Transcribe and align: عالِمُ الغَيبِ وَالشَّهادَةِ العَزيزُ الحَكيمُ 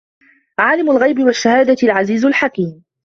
عالِمُ 0.59 0.91
الغَيبِ 0.91 1.19
وَالشَّهادَةِ 1.19 1.75
العَزيزُ 1.83 2.25
الحَكيمُ 2.25 2.83